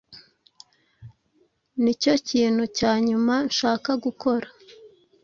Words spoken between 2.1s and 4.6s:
kintu cya nyuma nshaka gukora.